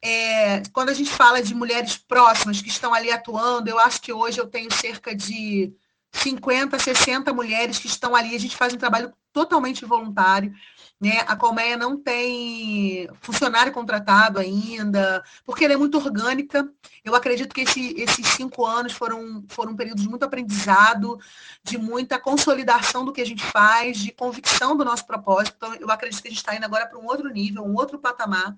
É, 0.00 0.62
quando 0.72 0.88
a 0.88 0.94
gente 0.94 1.10
fala 1.10 1.42
de 1.42 1.54
mulheres 1.54 1.96
próximas 1.96 2.60
que 2.60 2.68
estão 2.68 2.92
ali 2.92 3.12
atuando, 3.12 3.68
eu 3.68 3.78
acho 3.78 4.00
que 4.00 4.12
hoje 4.12 4.40
eu 4.40 4.48
tenho 4.48 4.72
cerca 4.72 5.14
de 5.14 5.72
50, 6.12 6.78
60 6.78 7.32
mulheres 7.32 7.78
que 7.78 7.86
estão 7.86 8.14
ali. 8.14 8.34
A 8.34 8.40
gente 8.40 8.56
faz 8.56 8.72
um 8.74 8.78
trabalho 8.78 9.12
totalmente 9.32 9.84
voluntário. 9.84 10.52
Né? 11.00 11.18
A 11.26 11.34
Colmeia 11.34 11.76
não 11.76 11.96
tem 11.96 13.08
funcionário 13.22 13.72
contratado 13.72 14.38
ainda, 14.38 15.24
porque 15.44 15.64
ela 15.64 15.74
é 15.74 15.76
muito 15.76 15.98
orgânica. 15.98 16.68
Eu 17.04 17.14
acredito 17.14 17.54
que 17.54 17.62
esse, 17.62 18.00
esses 18.00 18.26
cinco 18.28 18.64
anos 18.64 18.92
foram, 18.92 19.42
foram 19.48 19.74
períodos 19.74 20.02
de 20.02 20.08
muito 20.08 20.24
aprendizado, 20.24 21.18
de 21.64 21.78
muita 21.78 22.20
consolidação 22.20 23.04
do 23.04 23.12
que 23.12 23.20
a 23.20 23.26
gente 23.26 23.42
faz, 23.42 23.98
de 23.98 24.12
convicção 24.12 24.76
do 24.76 24.84
nosso 24.84 25.06
propósito. 25.06 25.56
Então, 25.56 25.74
eu 25.74 25.90
acredito 25.90 26.22
que 26.22 26.28
a 26.28 26.30
gente 26.30 26.40
está 26.40 26.54
indo 26.54 26.64
agora 26.64 26.86
para 26.86 26.98
um 26.98 27.06
outro 27.06 27.28
nível, 27.30 27.64
um 27.64 27.74
outro 27.74 27.98
patamar. 27.98 28.56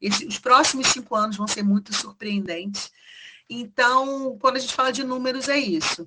Esse, 0.00 0.26
os 0.26 0.38
próximos 0.38 0.88
cinco 0.88 1.14
anos 1.14 1.36
vão 1.36 1.46
ser 1.46 1.62
muito 1.62 1.94
surpreendentes. 1.94 2.92
Então, 3.48 4.36
quando 4.40 4.56
a 4.56 4.58
gente 4.58 4.74
fala 4.74 4.92
de 4.92 5.04
números, 5.04 5.48
é 5.48 5.58
isso. 5.58 6.06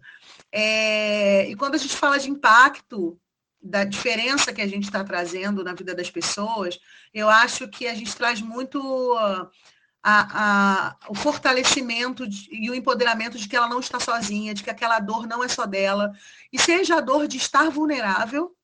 É, 0.52 1.50
e 1.50 1.56
quando 1.56 1.76
a 1.76 1.78
gente 1.78 1.96
fala 1.96 2.20
de 2.20 2.30
impacto, 2.30 3.20
da 3.62 3.84
diferença 3.84 4.54
que 4.54 4.62
a 4.62 4.68
gente 4.68 4.86
está 4.86 5.04
trazendo 5.04 5.64
na 5.64 5.74
vida 5.74 5.94
das 5.94 6.10
pessoas, 6.10 6.80
eu 7.14 7.28
acho 7.30 7.68
que 7.68 7.88
a 7.88 7.94
gente 7.94 8.16
traz 8.16 8.42
muito 8.42 8.80
a, 9.18 9.50
a, 10.04 10.98
o 11.10 11.16
fortalecimento 11.16 12.28
de, 12.28 12.48
e 12.52 12.70
o 12.70 12.76
empoderamento 12.76 13.38
de 13.38 13.48
que 13.48 13.56
ela 13.56 13.68
não 13.68 13.80
está 13.80 14.00
sozinha, 14.00 14.54
de 14.54 14.64
que 14.64 14.70
aquela 14.70 15.00
dor 15.00 15.28
não 15.28 15.44
é 15.44 15.48
só 15.48 15.66
dela, 15.66 16.12
e 16.52 16.60
seja 16.60 16.98
a 16.98 17.02
dor 17.02 17.28
de 17.28 17.38
estar 17.38 17.70
vulnerável, 17.70 18.56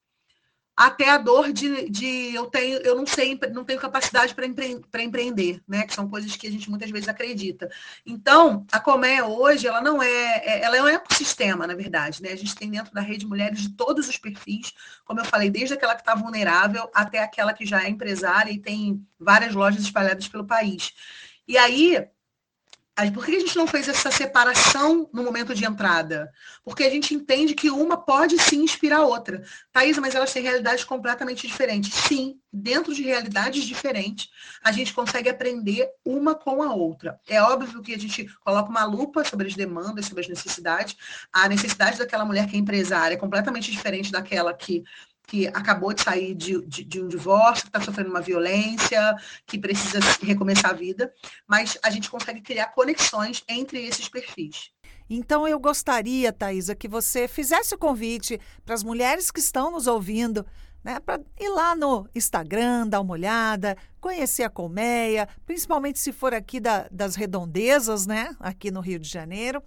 até 0.75 1.09
a 1.09 1.17
dor 1.17 1.53
de, 1.53 1.89
de 1.89 2.35
eu 2.35 2.47
tenho, 2.47 2.79
eu 2.79 2.95
não 2.95 3.07
sei, 3.07 3.39
não 3.53 3.63
tenho 3.63 3.79
capacidade 3.79 4.35
para 4.35 4.45
empre, 4.45 4.83
empreender, 4.99 5.61
né? 5.67 5.85
Que 5.85 5.93
são 5.93 6.09
coisas 6.09 6.35
que 6.35 6.47
a 6.47 6.51
gente 6.51 6.69
muitas 6.69 6.91
vezes 6.91 7.07
acredita. 7.07 7.69
Então, 8.05 8.65
a 8.71 8.79
Comé 8.79 9.23
hoje, 9.23 9.67
ela 9.67 9.81
não 9.81 10.03
é, 10.03 10.37
é, 10.37 10.61
ela 10.63 10.77
é 10.77 10.83
um 10.83 10.87
ecossistema, 10.87 11.65
na 11.65 11.75
verdade, 11.75 12.21
né? 12.21 12.31
A 12.33 12.35
gente 12.35 12.55
tem 12.55 12.69
dentro 12.69 12.93
da 12.93 13.01
rede 13.01 13.25
mulheres 13.25 13.61
de 13.61 13.69
todos 13.69 14.09
os 14.09 14.17
perfis, 14.17 14.73
como 15.05 15.21
eu 15.21 15.25
falei, 15.25 15.49
desde 15.49 15.75
aquela 15.75 15.95
que 15.95 16.01
está 16.01 16.13
vulnerável 16.13 16.89
até 16.93 17.19
aquela 17.19 17.53
que 17.53 17.65
já 17.65 17.83
é 17.83 17.89
empresária 17.89 18.51
e 18.51 18.59
tem 18.59 19.01
várias 19.17 19.53
lojas 19.53 19.81
espalhadas 19.81 20.27
pelo 20.27 20.45
país. 20.45 20.93
E 21.47 21.57
aí, 21.57 22.05
por 23.13 23.25
que 23.25 23.35
a 23.35 23.39
gente 23.39 23.57
não 23.57 23.67
fez 23.67 23.89
essa 23.89 24.09
separação 24.09 25.09
no 25.11 25.21
momento 25.21 25.53
de 25.53 25.65
entrada? 25.65 26.31
Porque 26.63 26.83
a 26.85 26.89
gente 26.89 27.13
entende 27.13 27.53
que 27.53 27.69
uma 27.69 27.97
pode 27.97 28.41
sim 28.41 28.63
inspirar 28.63 28.99
a 28.99 29.05
outra. 29.05 29.43
Thaisa, 29.73 29.99
mas 29.99 30.15
elas 30.15 30.31
têm 30.31 30.41
realidades 30.41 30.85
completamente 30.85 31.45
diferentes. 31.45 31.93
Sim, 31.93 32.39
dentro 32.51 32.95
de 32.95 33.03
realidades 33.03 33.65
diferentes, 33.65 34.29
a 34.63 34.71
gente 34.71 34.93
consegue 34.93 35.27
aprender 35.27 35.89
uma 36.05 36.35
com 36.35 36.63
a 36.63 36.73
outra. 36.73 37.19
É 37.27 37.41
óbvio 37.41 37.81
que 37.81 37.93
a 37.93 37.99
gente 37.99 38.25
coloca 38.45 38.69
uma 38.69 38.85
lupa 38.85 39.25
sobre 39.25 39.47
as 39.47 39.55
demandas, 39.55 40.05
sobre 40.05 40.21
as 40.21 40.29
necessidades. 40.29 40.95
A 41.33 41.49
necessidade 41.49 41.97
daquela 41.97 42.23
mulher 42.23 42.47
que 42.47 42.55
é 42.55 42.59
empresária 42.59 43.15
é 43.15 43.17
completamente 43.17 43.69
diferente 43.69 44.09
daquela 44.09 44.53
que 44.53 44.85
que 45.27 45.47
acabou 45.47 45.93
de 45.93 46.01
sair 46.01 46.33
de, 46.33 46.61
de, 46.65 46.83
de 46.83 47.01
um 47.01 47.07
divórcio, 47.07 47.63
que 47.63 47.69
está 47.69 47.81
sofrendo 47.81 48.09
uma 48.09 48.21
violência, 48.21 49.15
que 49.45 49.57
precisa 49.57 49.99
recomeçar 50.21 50.71
a 50.71 50.73
vida, 50.73 51.13
mas 51.47 51.77
a 51.83 51.89
gente 51.89 52.09
consegue 52.09 52.41
criar 52.41 52.67
conexões 52.67 53.43
entre 53.47 53.85
esses 53.85 54.07
perfis. 54.07 54.71
Então 55.09 55.47
eu 55.47 55.59
gostaria, 55.59 56.33
Thaisa, 56.33 56.75
que 56.75 56.87
você 56.87 57.27
fizesse 57.27 57.75
o 57.75 57.77
convite 57.77 58.39
para 58.65 58.73
as 58.73 58.83
mulheres 58.83 59.29
que 59.29 59.39
estão 59.39 59.71
nos 59.71 59.85
ouvindo, 59.85 60.45
né, 60.83 60.99
para 60.99 61.19
ir 61.39 61.49
lá 61.49 61.75
no 61.75 62.07
Instagram, 62.13 62.87
dar 62.87 63.01
uma 63.01 63.13
olhada, 63.13 63.75
conhecer 63.99 64.43
a 64.43 64.49
colmeia, 64.49 65.27
principalmente 65.45 65.99
se 65.99 66.11
for 66.11 66.33
aqui 66.33 66.59
da, 66.59 66.87
das 66.91 67.15
redondezas, 67.15 68.05
né, 68.05 68.35
aqui 68.39 68.69
no 68.69 68.81
Rio 68.81 68.99
de 68.99 69.09
Janeiro, 69.09 69.63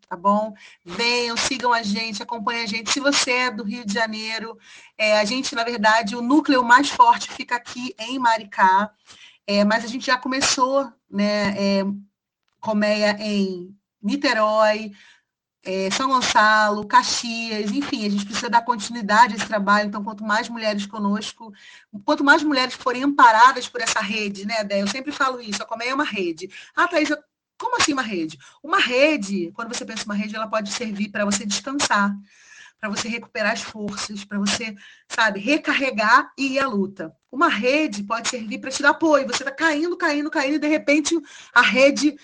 tá 0.09 0.17
bom? 0.17 0.55
Venham, 0.85 1.37
sigam 1.37 1.73
a 1.73 1.83
gente, 1.83 2.23
acompanhem 2.23 2.65
a 2.65 2.67
gente. 2.67 2.93
Se 2.93 3.01
você 3.01 3.31
é 3.31 3.51
do 3.51 3.63
Rio 3.63 3.85
de 3.85 3.95
Janeiro, 3.95 4.57
é, 4.99 5.19
a 5.19 5.25
gente, 5.25 5.55
na 5.55 5.63
verdade, 5.63 6.17
o 6.17 6.23
núcleo 6.23 6.65
mais 6.65 6.91
forte 6.91 7.31
fica 7.33 7.57
aqui 7.57 7.95
em 7.99 8.19
Maricá. 8.19 8.93
É, 9.47 9.65
mas 9.65 9.85
a 9.85 9.89
gente 9.89 10.07
já 10.07 10.19
começou, 10.19 10.91
né, 11.11 11.55
é, 11.57 11.85
colmeia 12.61 13.17
em 13.21 13.75
Niterói, 14.03 14.93
é, 15.67 15.91
São 15.91 16.09
Gonçalo, 16.09 16.87
Caxias, 16.87 17.73
enfim, 17.73 18.07
a 18.07 18.09
gente 18.09 18.25
precisa 18.25 18.49
dar 18.49 18.65
continuidade 18.65 19.35
a 19.35 19.37
esse 19.37 19.47
trabalho. 19.47 19.89
Então, 19.89 20.03
quanto 20.03 20.25
mais 20.25 20.49
mulheres 20.49 20.87
conosco, 20.87 21.53
quanto 22.05 22.23
mais 22.23 22.43
mulheres 22.43 22.75
forem 22.75 23.03
amparadas 23.03 23.69
por 23.69 23.81
essa 23.81 24.01
rede, 24.01 24.47
né, 24.47 24.63
Dé? 24.63 24.81
Eu 24.83 24.87
sempre 24.87 25.11
falo 25.11 25.41
isso, 25.41 25.63
a 25.63 25.67
Colmeia 25.67 25.91
é 25.91 25.95
uma 25.95 26.05
rede. 26.05 26.49
Ah, 26.75 26.87
Thaís, 26.87 27.09
como 27.59 27.77
assim 27.77 27.93
uma 27.93 28.03
rede? 28.03 28.39
Uma 28.63 28.79
rede, 28.79 29.51
quando 29.55 29.75
você 29.75 29.85
pensa 29.85 30.03
em 30.03 30.07
uma 30.07 30.15
rede, 30.15 30.37
ela 30.37 30.47
pode 30.47 30.71
servir 30.71 31.09
para 31.09 31.25
você 31.25 31.45
descansar, 31.45 32.15
para 32.79 32.89
você 32.89 33.09
recuperar 33.09 33.53
as 33.53 33.63
forças, 33.63 34.25
para 34.25 34.39
você, 34.39 34.77
sabe, 35.09 35.41
recarregar 35.41 36.33
e 36.39 36.55
ir 36.55 36.59
à 36.61 36.69
luta. 36.69 37.13
Uma 37.37 37.49
rede 37.49 38.03
pode 38.03 38.31
servir 38.31 38.59
para 38.61 38.71
te 38.71 38.81
dar 38.81 38.89
apoio. 38.89 39.27
Você 39.27 39.43
está 39.43 39.51
caindo, 39.51 39.95
caindo, 39.95 40.31
caindo, 40.31 40.55
e 40.55 40.59
de 40.59 40.69
repente 40.69 41.15
a 41.53 41.61
rede 41.61 42.17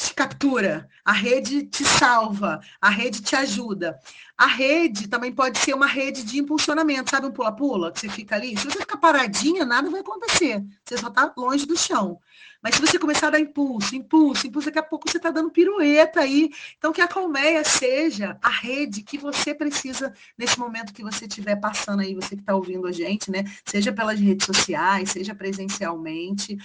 te 0.00 0.14
captura, 0.14 0.88
a 1.04 1.12
rede 1.12 1.62
te 1.64 1.84
salva, 1.84 2.60
a 2.80 2.90
rede 2.90 3.22
te 3.22 3.34
ajuda. 3.34 3.98
A 4.36 4.46
rede 4.46 5.08
também 5.08 5.32
pode 5.32 5.58
ser 5.58 5.74
uma 5.74 5.86
rede 5.86 6.22
de 6.22 6.38
impulsionamento, 6.38 7.10
sabe 7.10 7.26
um 7.26 7.32
pula-pula 7.32 7.90
que 7.90 8.00
você 8.00 8.08
fica 8.08 8.34
ali? 8.34 8.56
Se 8.56 8.66
você 8.66 8.80
ficar 8.80 8.98
paradinha, 8.98 9.64
nada 9.64 9.88
vai 9.88 10.00
acontecer. 10.00 10.62
Você 10.84 10.98
só 10.98 11.08
está 11.08 11.32
longe 11.36 11.64
do 11.64 11.76
chão. 11.76 12.20
Mas 12.62 12.74
se 12.74 12.80
você 12.80 12.98
começar 12.98 13.28
a 13.28 13.30
dar 13.30 13.40
impulso, 13.40 13.94
impulso, 13.94 14.46
impulso, 14.46 14.66
daqui 14.66 14.78
a 14.78 14.82
pouco 14.82 15.08
você 15.08 15.18
está 15.18 15.30
dando 15.30 15.50
pirueta 15.50 16.20
aí. 16.20 16.50
Então, 16.76 16.92
que 16.92 17.00
a 17.00 17.06
colmeia 17.06 17.62
seja 17.62 18.36
a 18.42 18.48
rede 18.48 19.02
que 19.02 19.16
você 19.16 19.54
precisa 19.54 20.12
nesse 20.36 20.58
momento 20.58 20.92
que 20.92 21.02
você 21.02 21.26
estiver 21.26 21.56
passando 21.56 22.00
aí, 22.00 22.14
você 22.14 22.34
que 22.34 22.42
está 22.42 22.56
ouvindo 22.56 22.86
a 22.86 22.92
gente, 22.92 23.30
né? 23.30 23.44
Seja 23.64 23.92
pelas 23.92 24.18
redes 24.18 24.46
sociais, 24.46 25.10
seja 25.10 25.34
presencialmente. 25.34 26.58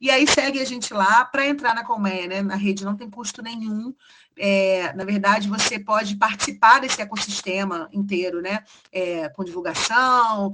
E 0.00 0.10
aí 0.10 0.26
segue 0.26 0.60
a 0.60 0.64
gente 0.64 0.92
lá 0.92 1.24
para 1.24 1.46
entrar 1.46 1.74
na 1.74 1.84
colmeia, 1.84 2.26
né? 2.26 2.42
Na 2.42 2.56
rede 2.56 2.84
não 2.84 2.96
tem 2.96 3.08
custo 3.08 3.42
nenhum. 3.42 3.94
É, 4.38 4.92
na 4.94 5.04
verdade, 5.04 5.48
você 5.48 5.78
pode 5.78 6.16
participar 6.16 6.80
desse 6.80 7.00
ecossistema 7.00 7.88
inteiro, 7.92 8.42
né? 8.42 8.64
É, 8.92 9.28
com 9.30 9.44
divulgação, 9.44 10.52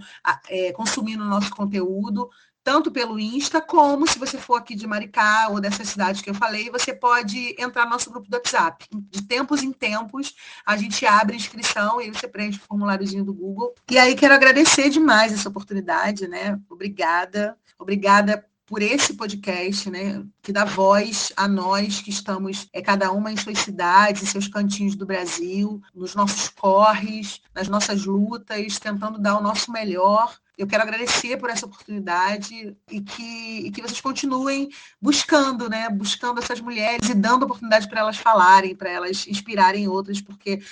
é, 0.49 0.72
consumindo 0.72 1.25
o 1.25 1.28
nosso 1.28 1.50
conteúdo, 1.50 2.30
tanto 2.64 2.92
pelo 2.92 3.18
Insta, 3.18 3.61
como 3.61 4.06
se 4.06 4.18
você 4.18 4.38
for 4.38 4.54
aqui 4.54 4.76
de 4.76 4.87
Maricá 4.87 5.49
ou 5.50 5.61
dessa 5.61 5.84
cidade 5.84 6.22
que 6.22 6.30
eu 6.30 6.34
falei, 6.34 6.70
você 6.70 6.94
pode 6.94 7.56
entrar 7.58 7.84
no 7.84 7.90
nosso 7.90 8.11
grupo 8.11 8.28
do 8.28 8.34
WhatsApp. 8.34 8.87
De 9.11 9.22
tempos 9.22 9.62
em 9.62 9.72
tempos, 9.72 10.34
a 10.64 10.76
gente 10.76 11.04
abre 11.04 11.37
inscrição 11.37 12.00
e 12.00 12.11
você 12.11 12.28
preenche 12.28 12.58
o 12.58 12.62
formuláriozinho 12.62 13.25
do 13.25 13.34
Google. 13.34 13.75
E 13.90 13.99
aí 13.99 14.14
quero 14.14 14.34
agradecer 14.34 14.88
demais 14.90 15.32
essa 15.32 15.49
oportunidade, 15.49 16.28
né? 16.28 16.58
Obrigada. 16.70 17.56
Obrigada 17.76 18.46
por 18.72 18.80
esse 18.80 19.12
podcast, 19.12 19.90
né, 19.90 20.24
que 20.40 20.50
dá 20.50 20.64
voz 20.64 21.30
a 21.36 21.46
nós 21.46 22.00
que 22.00 22.08
estamos, 22.08 22.70
é, 22.72 22.80
cada 22.80 23.12
uma 23.12 23.30
em 23.30 23.36
suas 23.36 23.58
cidades, 23.58 24.22
em 24.22 24.26
seus 24.26 24.48
cantinhos 24.48 24.96
do 24.96 25.04
Brasil, 25.04 25.78
nos 25.94 26.14
nossos 26.14 26.48
corres, 26.48 27.42
nas 27.54 27.68
nossas 27.68 28.06
lutas, 28.06 28.78
tentando 28.78 29.18
dar 29.18 29.36
o 29.36 29.42
nosso 29.42 29.70
melhor. 29.70 30.34
Eu 30.56 30.66
quero 30.66 30.84
agradecer 30.84 31.36
por 31.36 31.50
essa 31.50 31.66
oportunidade 31.66 32.74
e 32.90 33.02
que, 33.02 33.66
e 33.66 33.70
que 33.70 33.82
vocês 33.82 34.00
continuem 34.00 34.70
buscando, 34.98 35.68
né, 35.68 35.90
buscando 35.90 36.40
essas 36.40 36.58
mulheres 36.58 37.10
e 37.10 37.14
dando 37.14 37.42
oportunidade 37.42 37.86
para 37.86 38.00
elas 38.00 38.16
falarem, 38.16 38.74
para 38.74 38.88
elas 38.88 39.26
inspirarem 39.26 39.86
outras, 39.86 40.18
porque 40.22 40.62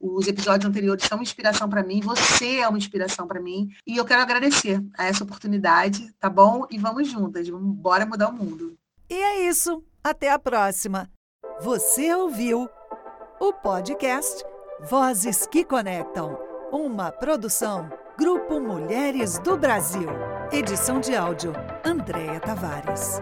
os 0.00 0.26
episódios 0.26 0.68
anteriores 0.68 1.04
são 1.04 1.18
uma 1.18 1.24
inspiração 1.24 1.68
para 1.68 1.82
mim, 1.82 2.00
você 2.00 2.58
é 2.58 2.68
uma 2.68 2.78
inspiração 2.78 3.26
para 3.26 3.40
mim, 3.40 3.68
e 3.86 3.96
eu 3.96 4.04
quero 4.04 4.22
agradecer 4.22 4.82
a 4.96 5.06
essa 5.06 5.24
oportunidade, 5.24 6.12
tá 6.20 6.30
bom? 6.30 6.66
E 6.70 6.78
vamos 6.78 7.08
juntas, 7.08 7.48
vamos 7.48 7.76
mudar 7.76 8.28
o 8.28 8.32
mundo. 8.32 8.74
E 9.10 9.14
é 9.14 9.48
isso, 9.48 9.82
até 10.02 10.30
a 10.30 10.38
próxima. 10.38 11.10
Você 11.60 12.14
ouviu 12.14 12.68
o 13.40 13.52
podcast 13.52 14.44
Vozes 14.88 15.46
que 15.46 15.64
Conectam, 15.64 16.38
uma 16.70 17.10
produção 17.10 17.90
Grupo 18.18 18.60
Mulheres 18.60 19.38
do 19.38 19.56
Brasil. 19.56 20.08
Edição 20.52 21.00
de 21.00 21.14
áudio 21.14 21.52
Andréia 21.84 22.40
Tavares. 22.40 23.20